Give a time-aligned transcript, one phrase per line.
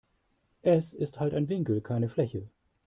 [0.63, 2.47] Es ist halt ein Winkel, keine Fläche.